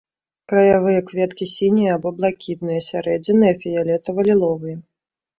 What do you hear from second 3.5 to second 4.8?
фіялетава-ліловыя.